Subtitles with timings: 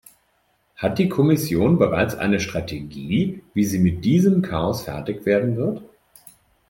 [0.77, 5.83] Hat die Kommission bereits eine Strategie, wie sie mit diesem Chaos fertig werden wird?